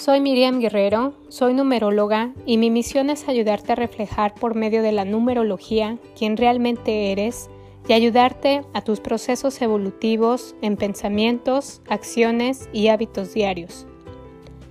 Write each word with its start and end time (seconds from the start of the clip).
Soy 0.00 0.22
Miriam 0.22 0.60
Guerrero, 0.60 1.12
soy 1.28 1.52
numeróloga 1.52 2.32
y 2.46 2.56
mi 2.56 2.70
misión 2.70 3.10
es 3.10 3.28
ayudarte 3.28 3.72
a 3.72 3.74
reflejar 3.74 4.34
por 4.34 4.54
medio 4.54 4.82
de 4.82 4.92
la 4.92 5.04
numerología 5.04 5.98
quién 6.18 6.38
realmente 6.38 7.12
eres 7.12 7.50
y 7.86 7.92
ayudarte 7.92 8.62
a 8.72 8.80
tus 8.80 8.98
procesos 8.98 9.60
evolutivos 9.60 10.56
en 10.62 10.78
pensamientos, 10.78 11.82
acciones 11.86 12.70
y 12.72 12.88
hábitos 12.88 13.34
diarios. 13.34 13.86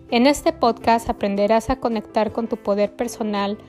En 0.09 0.25
este 0.25 0.51
podcast 0.51 1.11
aprenderás 1.11 1.69
a 1.69 1.79
conectar 1.79 2.31
con 2.31 2.47
tu 2.47 2.57
poder 2.57 2.95
personal 2.95 3.59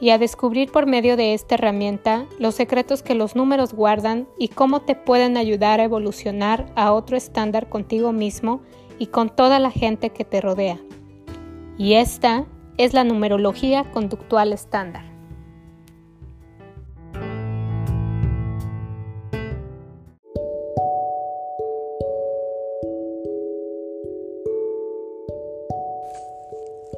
y 0.00 0.10
a 0.10 0.18
descubrir 0.18 0.72
por 0.72 0.86
medio 0.86 1.18
de 1.18 1.34
esta 1.34 1.56
herramienta 1.56 2.24
los 2.38 2.54
secretos 2.54 3.02
que 3.02 3.14
los 3.14 3.36
números 3.36 3.74
guardan 3.74 4.28
y 4.38 4.48
cómo 4.48 4.80
te 4.80 4.94
pueden 4.94 5.36
ayudar 5.36 5.78
a 5.78 5.84
evolucionar 5.84 6.72
a 6.74 6.94
otro 6.94 7.18
estándar 7.18 7.68
contigo 7.68 8.12
mismo 8.12 8.62
y 8.98 9.08
con 9.08 9.28
toda 9.28 9.58
la 9.58 9.70
gente 9.70 10.08
que 10.08 10.24
te 10.24 10.40
rodea. 10.40 10.80
Y 11.78 11.94
esta 11.94 12.46
es 12.76 12.92
la 12.92 13.04
numerología 13.04 13.90
conductual 13.90 14.52
estándar. 14.52 15.04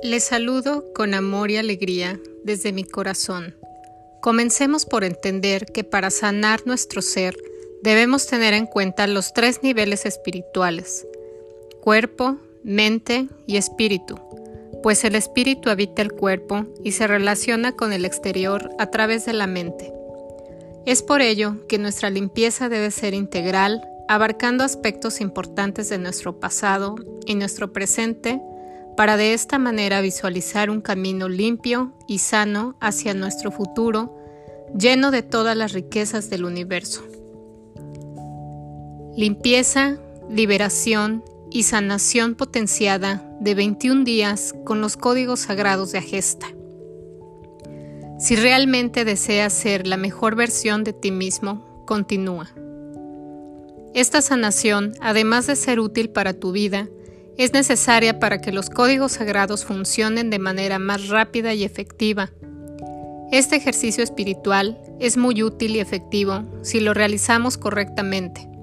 Les 0.02 0.24
saludo 0.24 0.92
con 0.92 1.14
amor 1.14 1.50
y 1.50 1.56
alegría 1.56 2.20
desde 2.44 2.72
mi 2.72 2.84
corazón. 2.84 3.56
Comencemos 4.20 4.84
por 4.84 5.02
entender 5.02 5.66
que 5.66 5.82
para 5.82 6.10
sanar 6.10 6.66
nuestro 6.66 7.00
ser 7.00 7.36
debemos 7.82 8.26
tener 8.26 8.52
en 8.54 8.66
cuenta 8.66 9.06
los 9.06 9.32
tres 9.32 9.62
niveles 9.62 10.04
espirituales, 10.04 11.06
cuerpo, 11.80 12.36
mente 12.62 13.28
y 13.46 13.56
espíritu 13.56 14.18
pues 14.84 15.02
el 15.04 15.14
espíritu 15.14 15.70
habita 15.70 16.02
el 16.02 16.12
cuerpo 16.12 16.66
y 16.82 16.92
se 16.92 17.06
relaciona 17.06 17.72
con 17.72 17.94
el 17.94 18.04
exterior 18.04 18.68
a 18.78 18.90
través 18.90 19.24
de 19.24 19.32
la 19.32 19.46
mente. 19.46 19.94
Es 20.84 21.02
por 21.02 21.22
ello 21.22 21.66
que 21.68 21.78
nuestra 21.78 22.10
limpieza 22.10 22.68
debe 22.68 22.90
ser 22.90 23.14
integral, 23.14 23.80
abarcando 24.08 24.62
aspectos 24.62 25.22
importantes 25.22 25.88
de 25.88 25.96
nuestro 25.96 26.38
pasado 26.38 26.96
y 27.24 27.34
nuestro 27.34 27.72
presente, 27.72 28.42
para 28.94 29.16
de 29.16 29.32
esta 29.32 29.58
manera 29.58 30.02
visualizar 30.02 30.68
un 30.68 30.82
camino 30.82 31.30
limpio 31.30 31.94
y 32.06 32.18
sano 32.18 32.76
hacia 32.78 33.14
nuestro 33.14 33.50
futuro, 33.50 34.14
lleno 34.78 35.10
de 35.10 35.22
todas 35.22 35.56
las 35.56 35.72
riquezas 35.72 36.28
del 36.28 36.44
universo. 36.44 37.02
Limpieza, 39.16 39.96
liberación 40.28 41.24
y 41.54 41.62
sanación 41.62 42.34
potenciada 42.34 43.24
de 43.38 43.54
21 43.54 44.02
días 44.02 44.56
con 44.64 44.80
los 44.80 44.96
códigos 44.96 45.38
sagrados 45.38 45.92
de 45.92 45.98
Agesta. 45.98 46.48
Si 48.18 48.34
realmente 48.34 49.04
deseas 49.04 49.52
ser 49.52 49.86
la 49.86 49.96
mejor 49.96 50.34
versión 50.34 50.82
de 50.82 50.92
ti 50.92 51.12
mismo, 51.12 51.84
continúa. 51.86 52.50
Esta 53.94 54.20
sanación, 54.20 54.94
además 55.00 55.46
de 55.46 55.54
ser 55.54 55.78
útil 55.78 56.10
para 56.10 56.32
tu 56.32 56.50
vida, 56.50 56.88
es 57.38 57.52
necesaria 57.52 58.18
para 58.18 58.40
que 58.40 58.50
los 58.50 58.68
códigos 58.68 59.12
sagrados 59.12 59.64
funcionen 59.64 60.30
de 60.30 60.40
manera 60.40 60.80
más 60.80 61.06
rápida 61.08 61.54
y 61.54 61.62
efectiva. 61.62 62.30
Este 63.30 63.54
ejercicio 63.54 64.02
espiritual 64.02 64.80
es 64.98 65.16
muy 65.16 65.44
útil 65.44 65.76
y 65.76 65.78
efectivo 65.78 66.42
si 66.62 66.80
lo 66.80 66.94
realizamos 66.94 67.56
correctamente. 67.56 68.53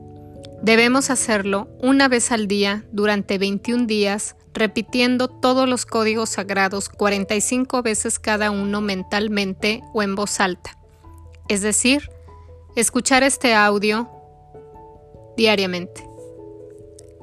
Debemos 0.61 1.09
hacerlo 1.09 1.69
una 1.81 2.07
vez 2.07 2.31
al 2.31 2.47
día 2.47 2.85
durante 2.91 3.39
21 3.39 3.87
días, 3.87 4.35
repitiendo 4.53 5.27
todos 5.27 5.67
los 5.67 5.87
códigos 5.87 6.29
sagrados 6.29 6.87
45 6.87 7.81
veces 7.81 8.19
cada 8.19 8.51
uno 8.51 8.79
mentalmente 8.79 9.81
o 9.93 10.03
en 10.03 10.13
voz 10.15 10.39
alta. 10.39 10.77
Es 11.47 11.61
decir, 11.61 12.11
escuchar 12.75 13.23
este 13.23 13.55
audio 13.55 14.09
diariamente. 15.35 16.07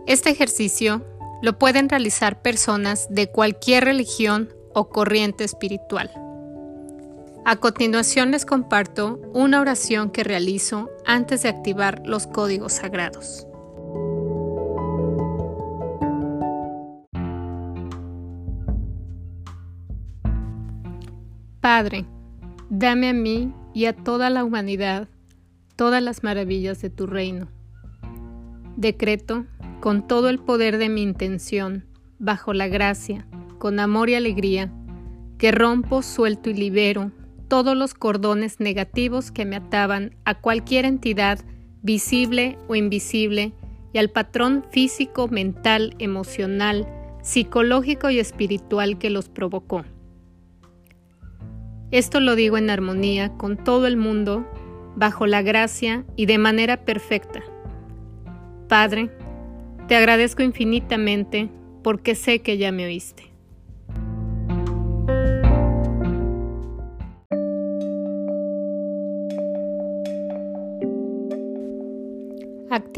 Este 0.08 0.30
ejercicio 0.30 1.04
lo 1.40 1.58
pueden 1.60 1.88
realizar 1.88 2.42
personas 2.42 3.06
de 3.08 3.30
cualquier 3.30 3.84
religión 3.84 4.52
o 4.74 4.88
corriente 4.88 5.44
espiritual. 5.44 6.10
A 7.50 7.56
continuación 7.56 8.30
les 8.30 8.44
comparto 8.44 9.22
una 9.32 9.62
oración 9.62 10.10
que 10.10 10.22
realizo 10.22 10.90
antes 11.06 11.44
de 11.44 11.48
activar 11.48 12.06
los 12.06 12.26
códigos 12.26 12.74
sagrados. 12.74 13.46
Padre, 21.62 22.04
dame 22.68 23.08
a 23.08 23.14
mí 23.14 23.54
y 23.72 23.86
a 23.86 23.96
toda 23.96 24.28
la 24.28 24.44
humanidad 24.44 25.08
todas 25.74 26.02
las 26.02 26.22
maravillas 26.22 26.82
de 26.82 26.90
tu 26.90 27.06
reino. 27.06 27.48
Decreto, 28.76 29.46
con 29.80 30.06
todo 30.06 30.28
el 30.28 30.38
poder 30.38 30.76
de 30.76 30.90
mi 30.90 31.00
intención, 31.00 31.86
bajo 32.18 32.52
la 32.52 32.68
gracia, 32.68 33.26
con 33.58 33.80
amor 33.80 34.10
y 34.10 34.16
alegría, 34.16 34.70
que 35.38 35.50
rompo, 35.50 36.02
suelto 36.02 36.50
y 36.50 36.52
libero 36.52 37.10
todos 37.48 37.76
los 37.76 37.94
cordones 37.94 38.60
negativos 38.60 39.30
que 39.30 39.44
me 39.44 39.56
ataban 39.56 40.14
a 40.24 40.34
cualquier 40.34 40.84
entidad 40.84 41.40
visible 41.82 42.58
o 42.68 42.74
invisible 42.74 43.52
y 43.92 43.98
al 43.98 44.10
patrón 44.10 44.64
físico, 44.70 45.28
mental, 45.28 45.94
emocional, 45.98 46.86
psicológico 47.22 48.10
y 48.10 48.18
espiritual 48.18 48.98
que 48.98 49.10
los 49.10 49.28
provocó. 49.28 49.84
Esto 51.90 52.20
lo 52.20 52.34
digo 52.34 52.58
en 52.58 52.68
armonía 52.68 53.30
con 53.38 53.56
todo 53.56 53.86
el 53.86 53.96
mundo, 53.96 54.46
bajo 54.94 55.26
la 55.26 55.42
gracia 55.42 56.04
y 56.16 56.26
de 56.26 56.36
manera 56.36 56.84
perfecta. 56.84 57.42
Padre, 58.68 59.10
te 59.86 59.96
agradezco 59.96 60.42
infinitamente 60.42 61.48
porque 61.82 62.14
sé 62.14 62.40
que 62.40 62.58
ya 62.58 62.72
me 62.72 62.84
oíste. 62.84 63.27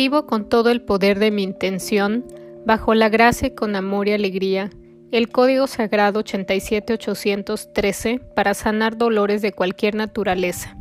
Con 0.01 0.49
todo 0.49 0.71
el 0.71 0.81
poder 0.81 1.19
de 1.19 1.31
mi 1.31 1.43
intención, 1.43 2.25
bajo 2.65 2.95
la 2.95 3.11
gracia 3.11 3.49
y 3.49 3.55
con 3.55 3.77
amor 3.77 4.09
y 4.09 4.13
alegría, 4.13 4.71
el 5.13 5.29
Código 5.29 5.67
Sagrado 5.67 6.21
87813 6.21 8.19
para 8.35 8.55
sanar 8.55 8.97
dolores 8.97 9.43
de 9.43 9.53
cualquier 9.53 9.97
naturaleza. 9.97 10.75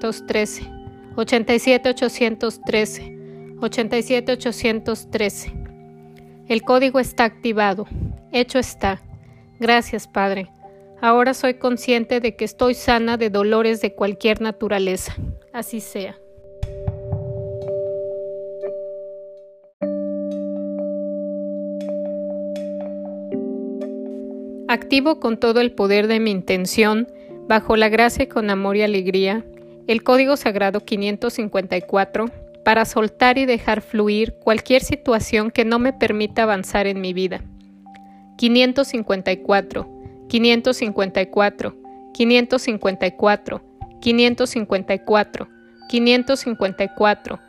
87 0.09 0.80
87813, 1.21 3.17
87813. 3.61 5.53
El 6.49 6.63
código 6.63 6.99
está 6.99 7.25
activado. 7.25 7.87
Hecho 8.33 8.59
está. 8.59 9.03
Gracias, 9.59 10.09
Padre. 10.09 10.51
Ahora 11.03 11.35
soy 11.35 11.55
consciente 11.55 12.21
de 12.21 12.37
que 12.37 12.47
estoy 12.47 12.73
sana 12.75 13.19
de 13.19 13.29
dolores 13.29 13.83
de 13.83 13.95
cualquier 13.95 14.41
naturaleza. 14.41 15.15
Así 15.53 15.81
sea. 15.81 16.19
Activo 24.69 25.21
con 25.21 25.39
todo 25.39 25.61
el 25.61 25.73
poder 25.73 26.07
de 26.07 26.19
mi 26.21 26.31
intención, 26.31 27.09
bajo 27.47 27.77
la 27.77 27.91
gracia 27.91 28.25
y 28.25 28.29
con 28.29 28.49
amor 28.49 28.77
y 28.77 28.83
alegría, 28.83 29.45
el 29.91 30.05
código 30.05 30.37
sagrado 30.37 30.81
554 30.81 32.27
para 32.65 32.85
soltar 32.85 33.39
y 33.39 33.47
dejar 33.47 33.81
fluir 33.81 34.35
cualquier 34.45 34.83
situación 34.83 35.51
que 35.51 35.65
no 35.65 35.81
me 35.81 35.93
permita 35.93 36.45
avanzar 36.45 36.87
en 36.87 37.01
mi 37.01 37.13
vida. 37.13 37.41
554 38.37 40.01
554, 40.31 41.75
554, 42.15 43.63
554, 44.01 44.01
554, 44.01 45.49
554, 45.89 47.41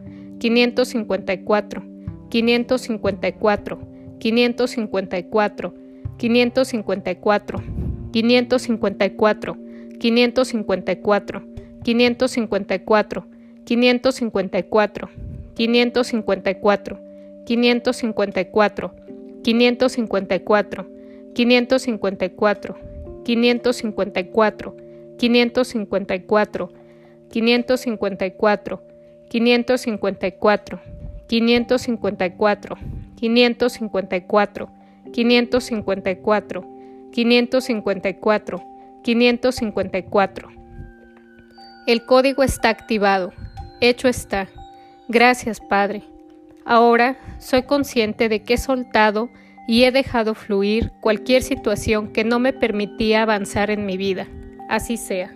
554, 0.78 1.82
554, 2.28 3.95
554, 4.18 5.72
554, 6.18 7.62
554, 8.12 8.12
554, 8.12 9.56
554, 9.98 11.42
554, 11.82 13.22
554, 13.64 15.08
554, 15.08 15.08
554, 15.54 16.98
554, 17.44 18.90
554, 21.66 22.50
554, 25.18 26.84
554, 27.28 28.80
554, 29.28 30.80
554, 31.28 32.78
554, 33.26 34.68
554, 35.12 36.64
554, 37.10 38.62
554. 39.02 40.48
El 41.86 42.04
código 42.04 42.42
está 42.44 42.68
activado. 42.68 43.32
Hecho 43.80 44.08
está. 44.08 44.48
Gracias, 45.08 45.60
Padre. 45.60 46.04
Ahora 46.64 47.18
soy 47.38 47.62
consciente 47.62 48.28
de 48.28 48.42
que 48.42 48.54
he 48.54 48.58
soltado 48.58 49.28
y 49.68 49.84
he 49.84 49.92
dejado 49.92 50.34
fluir 50.34 50.92
cualquier 51.00 51.42
situación 51.42 52.12
que 52.12 52.22
no 52.22 52.38
me 52.38 52.52
permitía 52.52 53.22
avanzar 53.22 53.70
en 53.70 53.86
mi 53.86 53.96
vida. 53.96 54.28
Así 54.68 54.96
sea. 54.96 55.34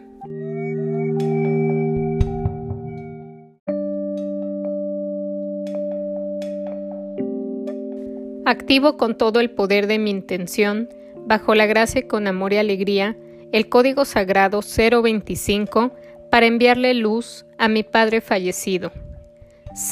Activo 8.50 8.96
con 8.96 9.16
todo 9.16 9.38
el 9.38 9.52
poder 9.52 9.86
de 9.86 10.00
mi 10.00 10.10
intención, 10.10 10.88
bajo 11.24 11.54
la 11.54 11.66
gracia 11.66 12.00
y 12.00 12.08
con 12.08 12.26
amor 12.26 12.52
y 12.52 12.56
alegría, 12.56 13.16
el 13.52 13.68
código 13.68 14.04
sagrado 14.04 14.60
025 14.60 15.92
para 16.32 16.46
enviarle 16.46 16.94
luz 16.94 17.46
a 17.58 17.68
mi 17.68 17.84
padre 17.84 18.20
fallecido. 18.20 18.90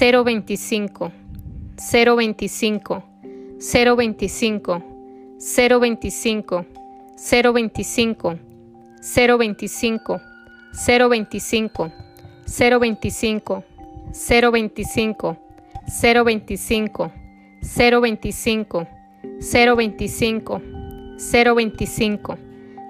025 0.01 1.13
025 1.77 3.03
025 3.61 3.61
025 3.61 4.83
025 5.39 6.65
025 9.07 10.21
025 10.73 11.93
025 12.45 13.65
025 14.13 15.39
025 15.87 17.18
025 17.63 18.87
025 19.41 20.61
025 21.19 22.39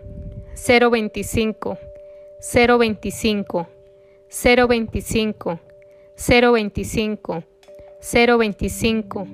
025 0.56 1.78
025 2.40 3.68
025 4.30 5.60
025 6.18 7.57
025 8.02 9.26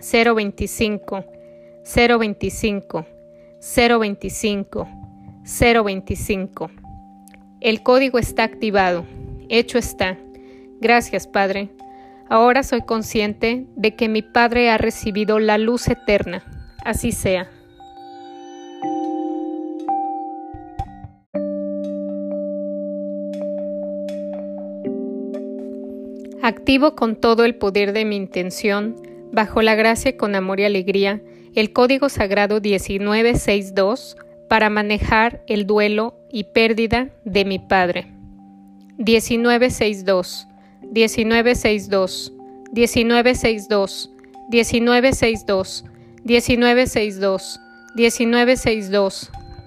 025 0.00 1.41
025, 1.84 3.06
025, 3.60 4.88
025. 5.44 6.70
El 7.60 7.82
código 7.82 8.18
está 8.18 8.44
activado. 8.44 9.04
Hecho 9.48 9.78
está. 9.78 10.18
Gracias, 10.80 11.26
Padre. 11.26 11.70
Ahora 12.28 12.62
soy 12.62 12.82
consciente 12.82 13.66
de 13.76 13.94
que 13.94 14.08
mi 14.08 14.22
Padre 14.22 14.70
ha 14.70 14.78
recibido 14.78 15.38
la 15.38 15.58
luz 15.58 15.88
eterna. 15.88 16.42
Así 16.84 17.12
sea. 17.12 17.50
Activo 26.42 26.96
con 26.96 27.14
todo 27.14 27.44
el 27.44 27.54
poder 27.54 27.92
de 27.92 28.04
mi 28.04 28.16
intención, 28.16 28.96
bajo 29.30 29.62
la 29.62 29.76
gracia 29.76 30.16
con 30.16 30.34
amor 30.34 30.58
y 30.58 30.64
alegría, 30.64 31.22
el 31.54 31.72
código 31.72 32.08
sagrado 32.08 32.60
1962 32.60 34.16
para 34.48 34.70
manejar 34.70 35.42
el 35.48 35.66
duelo 35.66 36.14
y 36.30 36.44
pérdida 36.44 37.10
de 37.24 37.44
mi 37.44 37.58
Padre. 37.58 38.06
1962 38.98 40.48
1962, 40.92 42.32
1962, 42.72 44.10
1962, 44.50 45.84
1962, 46.24 47.60
1962, 47.94 49.20
1962, 49.54 49.60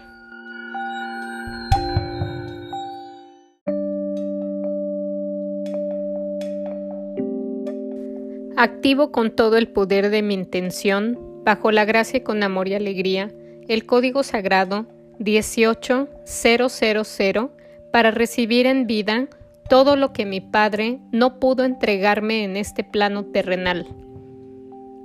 Activo 8.56 9.10
con 9.10 9.30
todo 9.30 9.56
el 9.56 9.68
poder 9.68 10.10
de 10.10 10.20
mi 10.20 10.34
intención, 10.34 11.18
bajo 11.44 11.72
la 11.72 11.87
gracia 11.87 12.18
y 12.18 12.22
con 12.22 12.42
amor 12.42 12.68
y 12.68 12.75
alegría, 12.75 13.30
el 13.68 13.87
código 13.87 14.22
sagrado 14.22 14.87
18000 15.18 17.49
para 17.90 18.10
recibir 18.10 18.66
en 18.66 18.87
vida 18.87 19.28
todo 19.71 19.95
lo 19.95 20.12
que 20.12 20.27
mi 20.27 20.43
Padre 20.43 20.99
no 21.12 21.39
pudo 21.39 21.65
entregarme 21.65 22.43
en 22.43 22.57
este 22.57 22.83
plano 22.83 23.27
terrenal. 23.27 23.87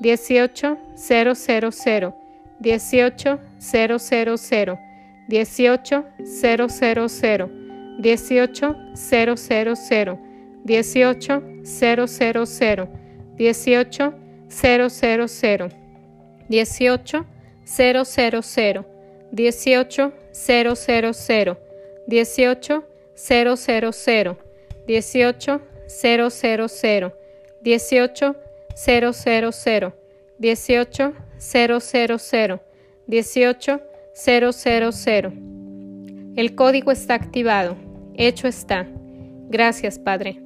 18 0.00 0.76
000, 0.96 2.12
18 2.60 3.38
000, 21.28 21.56
18 22.08 22.82
000, 24.06 24.36
18 24.86 25.60
000 25.86 26.28
18 27.62 28.36
000 28.74 29.92
18 30.38 31.12
000 31.38 32.60
18 33.06 33.80
000 34.14 35.32
El 36.36 36.54
código 36.54 36.92
está 36.92 37.14
activado. 37.14 37.76
Hecho 38.16 38.48
está. 38.48 38.86
Gracias, 39.48 39.98
Padre. 39.98 40.40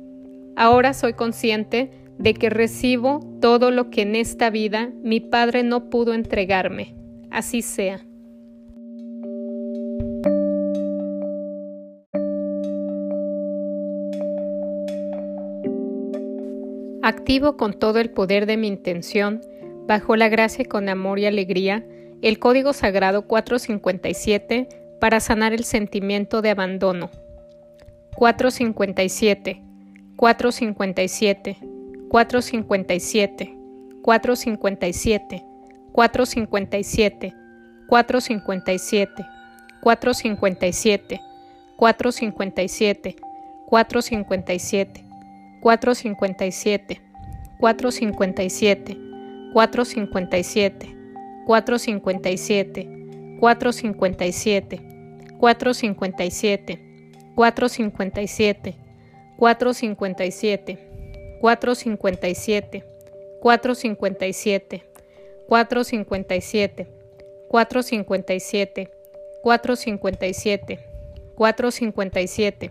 Ahora 0.56 0.94
soy 0.94 1.12
consciente 1.12 1.90
de 2.18 2.34
que 2.34 2.50
recibo 2.50 3.20
todo 3.40 3.70
lo 3.70 3.90
que 3.90 4.02
en 4.02 4.16
esta 4.16 4.50
vida 4.50 4.90
mi 5.02 5.20
Padre 5.20 5.62
no 5.62 5.88
pudo 5.88 6.14
entregarme. 6.14 6.96
Así 7.30 7.62
sea. 7.62 8.07
Activo 17.08 17.56
con 17.56 17.72
todo 17.72 18.00
el 18.00 18.10
poder 18.10 18.44
de 18.44 18.58
mi 18.58 18.68
intención, 18.68 19.40
bajo 19.86 20.14
la 20.14 20.28
gracia 20.28 20.60
y 20.60 20.66
con 20.66 20.90
amor 20.90 21.18
y 21.18 21.24
alegría, 21.24 21.82
el 22.20 22.38
código 22.38 22.74
sagrado 22.74 23.26
457 23.26 24.68
para 25.00 25.18
sanar 25.18 25.54
el 25.54 25.64
sentimiento 25.64 26.42
de 26.42 26.50
abandono. 26.50 27.08
457, 28.14 29.62
457. 30.16 31.56
457, 32.10 33.56
457, 34.02 35.42
457, 35.96 37.34
457, 37.86 39.40
457, 39.80 41.20
457, 41.78 43.16
457, 43.66 45.07
457, 45.62 47.00
457, 47.60 48.96
457, 49.52 50.86
457, 51.46 52.86
457, 53.38 53.38
457, 53.40 54.80
457, 55.38 56.78
457, 57.36 58.74
457, 59.40 60.78
457, 61.80 62.84
457, 65.48 66.88
457, 67.42 68.88
457, 69.42 70.70
457, 71.36 72.70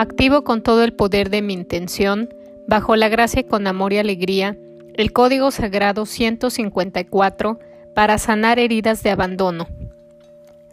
Activo 0.00 0.44
con 0.44 0.62
todo 0.62 0.84
el 0.84 0.92
poder 0.92 1.28
de 1.28 1.42
mi 1.42 1.54
intención, 1.54 2.28
bajo 2.68 2.94
la 2.94 3.08
gracia 3.08 3.44
con 3.48 3.66
amor 3.66 3.92
y 3.92 3.98
alegría, 3.98 4.56
el 4.94 5.12
código 5.12 5.50
sagrado 5.50 6.06
154 6.06 7.58
para 7.96 8.16
sanar 8.18 8.60
heridas 8.60 9.02
de 9.02 9.10
abandono. 9.10 9.66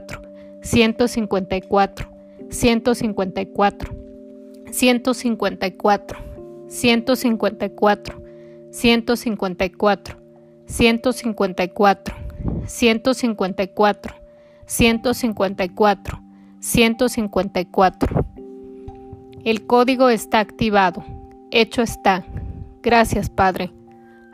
154, 4.70 6.16
154, 6.70 8.16
154, 8.70 10.21
154, 10.72 12.16
154, 12.66 14.14
154, 14.66 16.22
154. 16.60 18.26
El 19.44 19.66
código 19.66 20.08
está 20.08 20.40
activado. 20.40 21.04
Hecho 21.50 21.82
está. 21.82 22.24
Gracias, 22.82 23.28
Padre. 23.28 23.72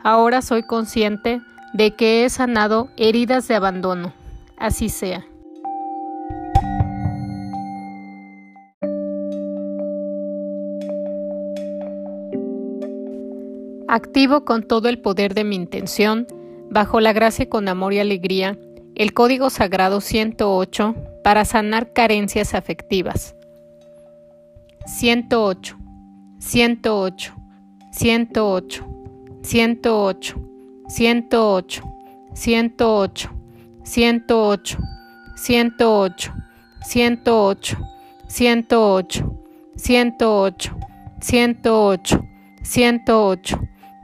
Ahora 0.03 0.41
soy 0.41 0.63
consciente 0.63 1.41
de 1.73 1.95
que 1.95 2.23
he 2.23 2.29
sanado 2.29 2.89
heridas 2.95 3.47
de 3.47 3.55
abandono 3.55 4.13
así 4.59 4.89
sea. 4.89 5.25
Activo 13.99 14.45
con 14.45 14.63
todo 14.63 14.87
el 14.87 14.99
poder 14.99 15.33
de 15.33 15.43
mi 15.43 15.57
intención, 15.57 16.25
bajo 16.69 17.01
la 17.01 17.11
gracia 17.11 17.49
con 17.49 17.67
amor 17.67 17.91
y 17.91 17.99
alegría, 17.99 18.57
el 18.95 19.13
código 19.13 19.49
sagrado 19.49 19.99
108 19.99 20.95
para 21.21 21.43
sanar 21.43 21.91
carencias 21.91 22.53
afectivas. 22.53 23.35
108, 24.85 25.77
108, 26.39 27.33
108, 27.91 28.87
108, 29.43 30.39
108, 30.87 31.83
108, 32.35 33.29
108, 33.95 34.73
108, 35.35 36.33
108, 36.85 37.77
108, 38.29 39.25
108, 39.75 40.75
108, 41.19 42.21
108, 42.63 43.69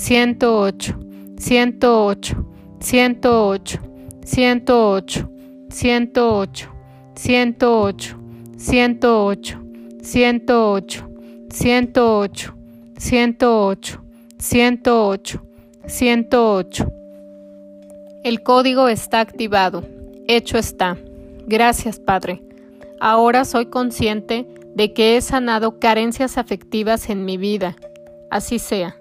108, 0.00 0.96
108, 1.36 2.36
108, 2.80 3.78
108, 4.24 5.30
108, 5.68 6.68
108, 7.14 8.18
108, 8.56 9.58
108, 10.00 11.04
108, 11.50 12.54
108, 12.98 14.02
108, 14.38 15.42
108, 15.86 16.92
el 18.24 18.42
código 18.42 18.88
está 18.88 19.20
activado. 19.20 19.84
Hecho 20.26 20.56
está. 20.56 20.96
Gracias, 21.46 22.00
Padre. 22.00 22.42
Ahora 23.00 23.44
soy 23.44 23.66
consciente 23.66 24.46
de 24.74 24.94
que 24.94 25.18
he 25.18 25.20
sanado 25.20 25.78
carencias 25.78 26.38
afectivas 26.38 27.10
en 27.10 27.26
mi 27.26 27.36
vida. 27.36 27.76
Así 28.30 28.58
sea. 28.58 28.99